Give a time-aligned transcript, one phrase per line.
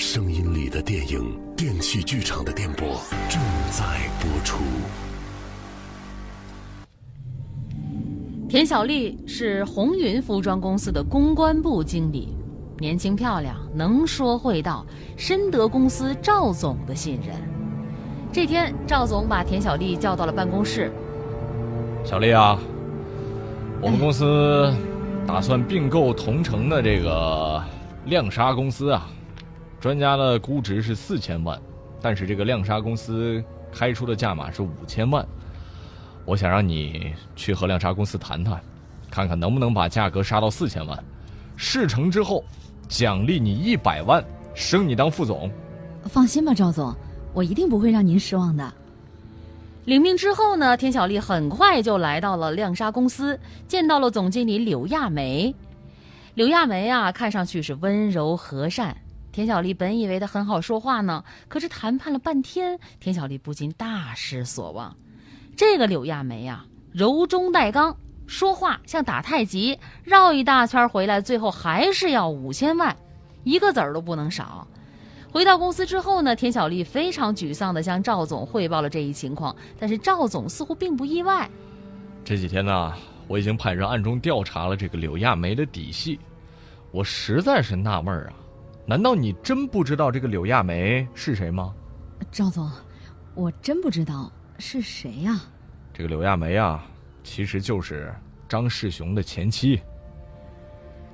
[0.00, 3.84] 声音里的电影，电器剧场的电波正在
[4.20, 4.62] 播出。
[8.48, 12.28] 田小丽是红云服装公司的公关部经理，
[12.78, 17.34] 年轻漂亮，能说会道，深得公司赵总的信任。
[18.32, 20.92] 这天，赵总把田小丽叫到了办公室。
[22.04, 22.56] 小丽啊，
[23.82, 24.72] 我们公司
[25.26, 27.60] 打算并购同城的这个
[28.04, 29.10] 亮纱公司啊，
[29.80, 31.60] 专家的估值是四千万，
[32.00, 33.42] 但是这个亮沙公司
[33.72, 35.26] 开出的价码是五千万。
[36.24, 38.60] 我想让你去和亮沙公司谈谈，
[39.10, 41.04] 看看能不能把价格杀到四千万。
[41.56, 42.44] 事成之后，
[42.88, 44.22] 奖励你一百万，
[44.54, 45.50] 升你当副总。
[46.04, 46.94] 放心吧，赵总，
[47.32, 48.72] 我一定不会让您失望的。
[49.84, 55.54] 领命之后呢，田小丽很快就来到了亮沙公司，见到了总经理柳亚梅。
[56.34, 58.96] 柳亚梅啊，看上去是温柔和善。
[59.38, 64.96] 田小丽本以为她很好说话呢，可是谈判了半天，田小丽不禁大失所望。
[65.56, 72.96] 这个柳亚梅呀，柔中带刚，说话像打太极，绕一大圈回来，最后还是要五千万，
[73.44, 74.66] 一个子儿都不能少。
[75.30, 81.48] 回到公司之后呢，田小丽非常沮丧地向赵总汇报了这一情况，但是赵总似乎并不意外。
[82.24, 82.92] 这几天呢，
[83.28, 86.18] 我已经派人暗中调查了这个柳亚梅的底细，
[86.90, 88.32] 我实在是纳闷啊，
[88.88, 91.74] 难道你真不知道这个柳亚梅是谁吗？
[92.32, 92.70] 赵总，
[93.34, 94.32] 我真不知道。
[94.56, 95.38] 是谁呀？
[95.92, 96.82] 这个柳亚梅啊，
[97.22, 98.10] 其实就是
[98.48, 99.78] 张世雄的前妻。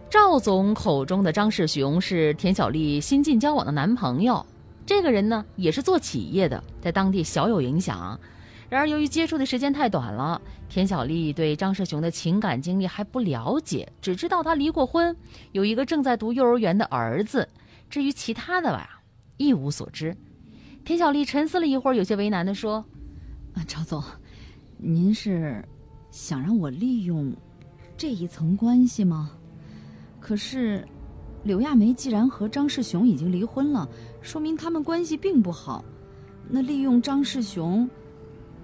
[0.09, 4.47] 赵总口中的张世雄是田小丽新近交往的男朋友。
[4.87, 8.17] 这个人呢，也是做企业的，在当地小有影响。
[8.71, 15.15] 然而，由于接触的时间太短了，田小丽对张世雄的情感经历还不了解，只知道他离过婚，
[15.51, 17.49] 有一个正在读幼儿园的儿子。
[17.95, 19.01] 至于其他的吧，
[19.37, 20.17] 一无所知。
[20.85, 22.85] 田小丽沉思了一会儿，有些为难地说。
[23.53, 24.03] 啊，赵总，
[24.79, 25.65] 您是
[26.11, 27.33] 想让我利用
[27.97, 29.31] 这一层关系吗？
[30.19, 30.85] 可是
[31.45, 33.89] 柳亚梅既然和张世雄已经离婚了，
[34.21, 35.85] 说明他们关系并不好。
[36.49, 37.89] 那利用张世雄，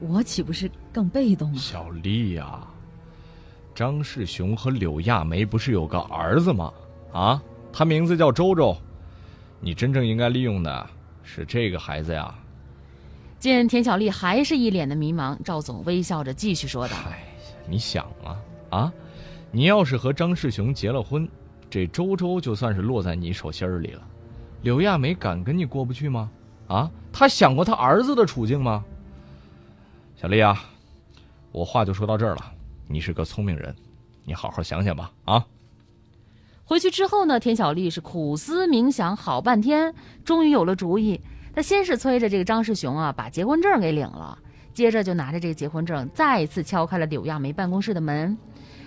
[0.01, 1.57] 我岂不是更被动了？
[1.57, 2.67] 小丽呀，
[3.77, 6.73] 张世雄和柳亚梅不是有个儿子吗？
[7.13, 7.41] 啊，
[7.73, 8.77] 他名字叫周周。
[9.61, 10.91] 你真正应该利用的
[11.23, 12.35] 是这个孩子呀。
[13.39, 17.17] 见田小丽还是一脸的迷茫，赵总微笑着继续说道：“哎呀，
[17.69, 18.37] 你想啊
[18.71, 18.93] 啊，
[19.51, 21.29] 你要是和张世雄结了婚，
[21.71, 24.03] 这周周就算是落在你手心里了。
[24.63, 26.31] 柳亚梅敢跟你过不去吗？
[26.69, 28.85] 啊，他想过他儿子的处境吗？
[30.17, 30.63] 小丽啊，
[31.53, 32.53] 我话就说到这儿了。
[32.87, 33.75] 你是个聪明人，
[34.25, 35.13] 你好好想想吧。
[35.25, 35.47] 啊。”
[36.71, 39.93] 回去之后呢，田小丽是苦思冥想好半天，
[40.25, 41.21] 终于有了主意。
[41.53, 44.39] 她先是催着这个张世雄啊把结婚证给领了，
[44.73, 48.39] 接着就拿着这个结婚证再次敲开了柳亚梅办公室的门。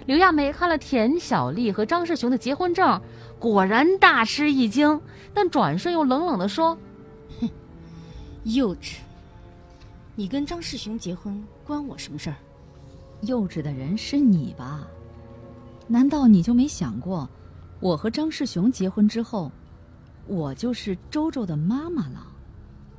[0.05, 3.01] 柳亚梅看了田小丽和张世雄的结婚证，
[3.37, 5.01] 果然大吃一惊，
[5.33, 6.77] 但转瞬又冷冷地说
[7.41, 7.49] ：“哼，
[8.45, 8.95] 幼稚！
[10.15, 12.37] 你跟张世雄结婚关我什么事儿？
[13.23, 14.87] 幼稚的人是你吧？
[15.85, 17.29] 难道你就没想过，
[17.83, 19.51] 我和张世雄结婚之后，
[20.25, 22.25] 我就是周周的妈妈了？”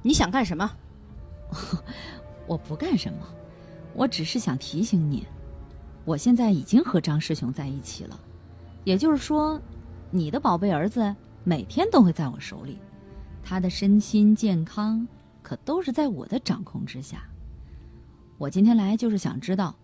[0.04, 0.70] 你想干什么？
[2.46, 3.20] 我不干什么，
[3.94, 5.26] 我只是想提醒你，
[6.04, 8.20] 我现在已经和张世雄在一起了，
[8.84, 9.58] 也就是说，
[10.10, 12.78] 你的宝贝儿子每天都会在我手里，
[13.42, 15.08] 他的身心健康
[15.42, 17.22] 可都是在我的掌控之下。
[18.36, 19.74] 我今天来就是想知道，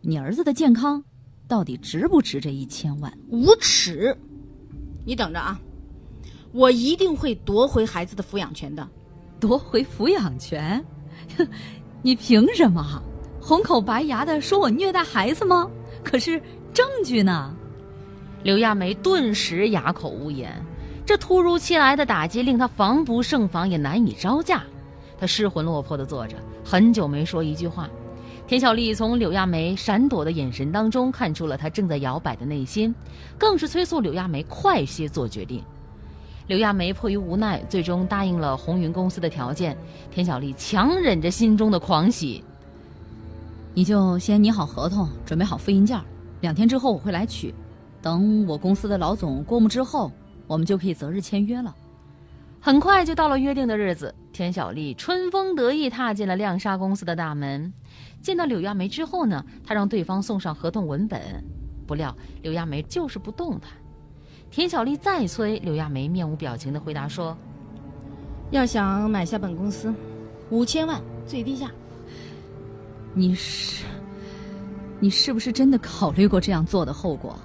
[0.00, 1.02] 你儿子的健康
[1.50, 3.12] 到底值不值这一千万？
[3.28, 4.16] 无耻！
[5.04, 5.60] 你等着啊，
[6.52, 8.88] 我一定会夺回孩子的抚养权的。
[9.40, 10.82] 夺回抚养权？
[12.02, 13.02] 你凭什么
[13.42, 15.68] 红口白牙的说我虐待孩子吗？
[16.04, 16.40] 可是
[16.72, 17.52] 证据呢？
[18.44, 20.54] 刘亚梅顿时哑口无言。
[21.04, 24.62] 这突如其来的打击令她防不胜防，也难以招架。
[25.18, 27.90] 她失魂落魄的坐着，很久没说一句话。
[28.50, 32.92] 田小丽从柳亚梅闪躲的眼神当中看出了她正在摇摆的内心，
[33.38, 35.62] 更是催促柳亚梅快些做决定。
[36.48, 39.78] 柳亚梅迫于无奈，最终答应了红云公司的条件。
[40.10, 42.42] 田小丽强忍着心中的狂喜，
[43.72, 46.00] 你就先拟好合同，准备好复印件，
[46.40, 47.54] 两天之后我会来取。
[48.02, 50.10] 等我公司的老总过目之后，
[50.48, 51.72] 我们就可以择日签约了。
[52.62, 57.72] 很快就到了约定的日子，田小丽春风得意踏进了亮沙公司的大门。
[58.20, 61.42] 见到柳亚梅之后呢，她让对方送上合同文本，
[61.86, 63.70] 不料柳亚梅就是不动弹。
[64.50, 67.34] 田小丽再催，柳亚梅面无表情的回答说
[68.52, 69.94] ：“要想买下本公司，
[70.50, 71.70] 五千万最低价。
[73.14, 73.86] 你是，
[74.98, 77.38] 你是不是真的考虑过这样做的后果？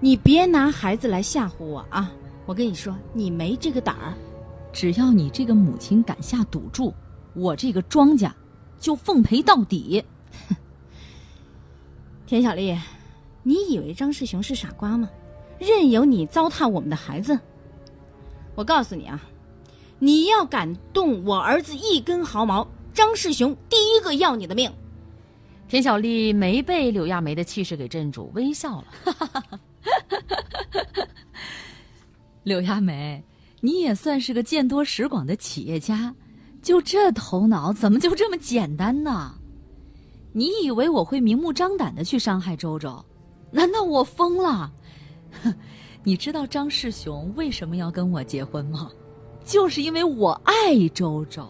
[0.00, 2.10] 你别拿孩子来吓唬我啊！
[2.44, 4.14] 我跟你说，你没这个胆儿。
[4.72, 6.94] 只要你这个母亲敢下赌注，
[7.34, 8.34] 我这个庄家
[8.78, 10.04] 就奉陪到底。
[12.26, 12.78] 田小丽，
[13.42, 15.08] 你以为张世雄是傻瓜吗？
[15.58, 17.38] 任由你糟蹋我们的孩子？
[18.54, 19.20] 我告诉你啊，
[19.98, 24.70] 你要敢动我儿子一根毫毛，张世雄第一个要你的命。
[25.68, 29.60] 田小丽没被柳亚梅的气势给镇住，微笑了。
[32.44, 33.22] 柳亚梅，
[33.60, 36.14] 你也算是个见多识广的企业家，
[36.62, 39.34] 就这头脑，怎么就这么简单呢？
[40.32, 43.04] 你以为我会明目张胆的去伤害周周？
[43.50, 44.70] 难道我疯了？
[45.42, 45.52] 哼
[46.04, 48.90] 你知道张世雄为什么要跟我结婚吗？
[49.44, 51.48] 就是因为我爱周周，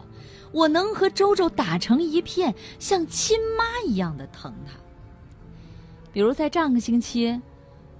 [0.53, 4.73] 我能和周周打成一片，像亲妈一样的疼他。
[6.13, 7.39] 比如在上个星期，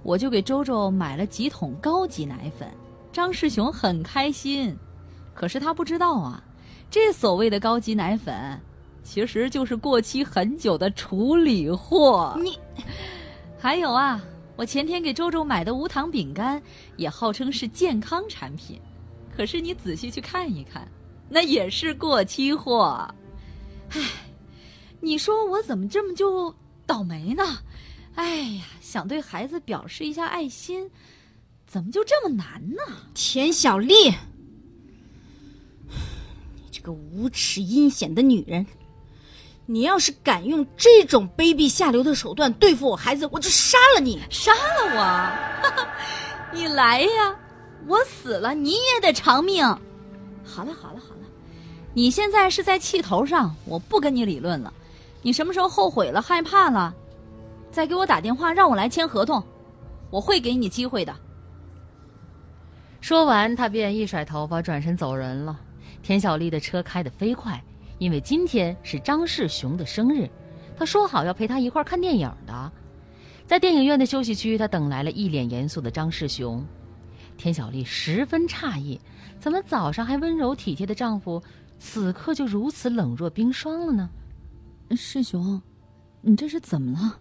[0.01, 2.67] 我就给周周买了几桶高级奶粉。
[3.11, 4.75] 张世雄很开心，
[5.33, 6.43] 可是他不知道啊，
[6.89, 8.59] 这所谓的高级奶粉，
[9.03, 12.37] 其实就是过期很久的处理货。
[12.41, 12.57] 你，
[13.57, 14.21] 还有啊，
[14.55, 16.61] 我前天给周周买的无糖饼干，
[16.97, 18.79] 也号称是健康产品，
[19.35, 20.87] 可是你仔细去看一看，
[21.27, 23.07] 那也是过期货。
[23.89, 24.01] 唉，
[24.99, 26.53] 你说我怎么这么就
[26.85, 27.43] 倒霉呢？
[28.13, 30.89] 哎呀，想对孩子表示一下爱心。
[31.69, 32.81] 怎么就这么难呢？
[33.13, 34.09] 田小丽，
[35.85, 38.65] 你这个无耻阴险的女人！
[39.67, 44.19] 你要是敢用这种卑鄙下流的手段对付我孩子，我就杀了你！
[44.31, 46.49] 杀了我！
[46.51, 47.37] 你来呀！
[47.85, 49.63] 我死了你也得偿命！
[50.43, 51.27] 好了好了好了，
[51.93, 54.73] 你现在是在气头上，我不跟你理论了。
[55.21, 56.91] 你什么时候后悔了、害怕了，
[57.71, 59.43] 再给我打电话，让我来签合同，
[60.09, 61.15] 我会给你机会的。
[63.01, 65.59] 说完，他便一甩头发，转身走人了。
[66.01, 67.61] 田小丽的车开得飞快，
[67.97, 70.29] 因为今天是张世雄的生日，
[70.77, 72.71] 他说好要陪他一块看电影的。
[73.47, 76.63] 在电影院的休息区，他等来了一脸严肃的张世雄。
[77.35, 78.99] 田小丽十分诧异，
[79.39, 81.41] 怎么早上还温柔体贴的丈夫，
[81.79, 84.09] 此刻就如此冷若冰霜了呢？
[84.91, 85.61] 世雄，
[86.21, 87.17] 你这是怎么了？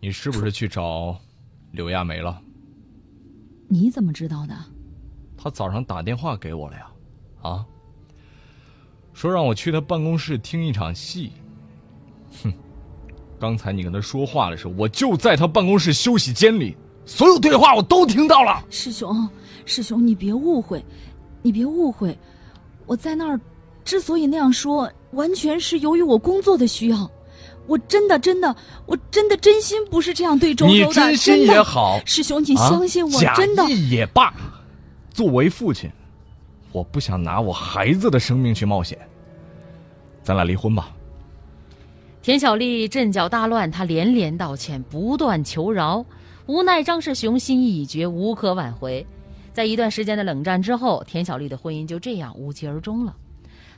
[0.00, 1.18] 你是不是去找
[1.72, 2.40] 柳亚梅了？
[3.68, 4.54] 你怎么知道的？
[5.42, 6.86] 他早上打电话给我了呀，
[7.42, 7.64] 啊，
[9.12, 11.32] 说让我去他办公室听一场戏。
[12.44, 12.52] 哼，
[13.40, 18.64] 刚才你跟他说话的时候，我就在他办公室休息间里，所有对话我都听到了。
[18.70, 19.28] 师兄，
[19.66, 20.84] 师兄，你别误会，
[21.42, 22.16] 你别误会，
[22.86, 23.40] 我在那儿
[23.84, 27.10] 之所以那样说，完全是由于我工作的需要。
[27.66, 28.54] 我真的真的，
[28.86, 30.78] 我真的真心不是这样对周周的。
[30.86, 33.68] 你真心也好，师兄，你相信我，真的。
[33.70, 34.32] 也罢。
[35.12, 35.90] 作为父亲，
[36.72, 38.98] 我不想拿我孩子的生命去冒险。
[40.22, 40.94] 咱俩离婚吧。
[42.22, 46.04] 田小丽阵脚大乱，她连连道歉，不断求饶。
[46.46, 49.06] 无奈张世雄心意已决，无可挽回。
[49.52, 53.14] 在一段时间的冷战之后，田小丽的婚姻就这样无疾而终了。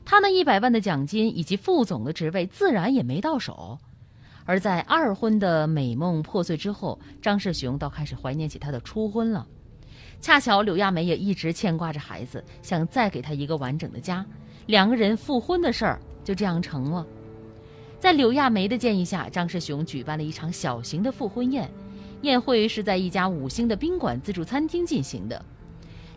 [0.04, 3.78] 他那一百万的奖金以及副总的职位，自然也没到手。
[4.44, 9.46] 而在二婚的美梦破碎之后，张世雄倒开始怀念起他的初婚了。
[10.20, 14.24] 恰巧柳亚梅也一直牵挂着孩子，想再给他一个完整的家，
[14.66, 17.06] 两个人复婚的事儿就这样成了。
[18.00, 21.70] 在柳亚梅的建议下，张世雄举办了一场小型的复婚宴，
[22.22, 25.44] 宴会是在一家五星的宾馆自助餐厅进行的。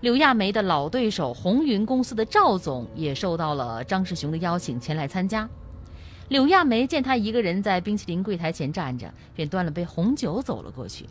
[0.02, 5.50] 柳亚梅的老对手红云公司的赵总也受到了张世雄的邀请前来参加。
[6.30, 11.06] 柳亚梅见他一个人在冰淇淋柜台前站着，便端了杯红酒走了过去。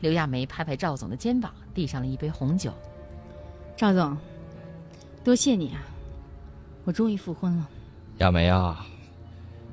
[0.00, 2.72] 刘亚梅拍拍赵总的肩膀，递上了一杯红酒。
[3.76, 4.16] 赵总，
[5.24, 5.84] 多谢你啊！
[6.84, 7.68] 我终于复婚了。
[8.18, 8.86] 亚梅啊，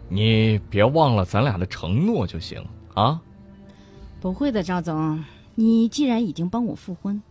[0.09, 3.21] 你别忘了咱俩的承诺就行啊。
[4.19, 5.23] 不会的，赵总，
[5.55, 7.21] 你既然已经帮我复婚，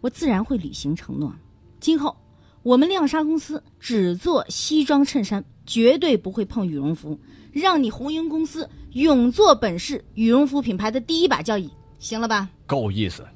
[0.00, 1.34] 我自然会履行承诺。
[1.80, 2.16] 今后
[2.62, 7.18] 我们亮纱公司只做西装衬衫，绝对不会碰羽绒服，
[7.52, 11.70] 让你红云公司永做本市羽绒服品牌的第一把交椅。
[12.04, 12.46] 行了吧？
[12.66, 13.26] 够意思，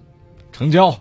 [0.53, 0.95] 成交。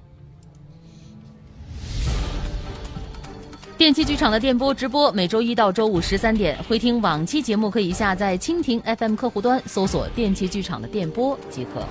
[3.77, 11.85] 电器剧场的电波直播每周一到周五十三点，回听往期节目可以下载蜻蜓 FM 客户端，搜索“电器剧场的电波”即可。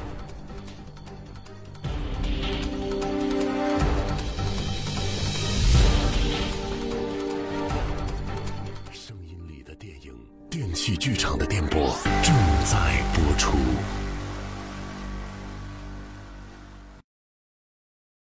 [8.93, 10.15] 声音里的电影，
[10.49, 13.59] 电器剧场的电波正在播出。